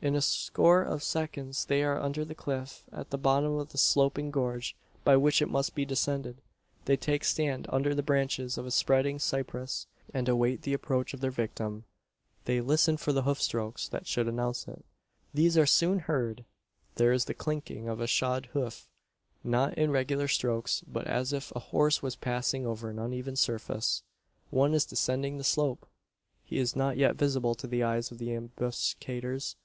[0.00, 3.78] In a score of seconds they are under the cliff, at the bottom of the
[3.78, 6.40] sloping gorge by which it must be descended.
[6.84, 11.20] They take stand under the branches of a spreading cypress; and await the approach of
[11.20, 11.82] their victim.
[12.44, 14.84] They listen for the hoofstrokes that should announce it.
[15.34, 16.44] These are soon heard.
[16.94, 18.88] There is the clinking of a shod hoof
[19.42, 24.04] not in regular strokes, but as if a horse was passing over an uneven surface.
[24.50, 25.88] One is descending the slope!
[26.44, 29.56] He is not yet visible to the eyes of the ambuscaders.